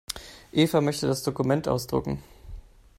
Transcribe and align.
Eva 0.51 0.81
möchte 0.81 1.05
das 1.05 1.21
Dokument 1.21 1.67
ausdrucken. 1.67 2.23